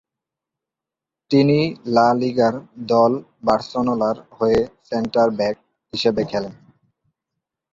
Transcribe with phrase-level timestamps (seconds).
[1.31, 1.59] তিনি
[1.95, 2.53] লা লিগার
[2.91, 3.11] দল
[3.43, 5.55] বার্সেলোনার হয়ে সেন্টার-ব্যাক
[5.93, 6.53] হিসেবে খেলেন।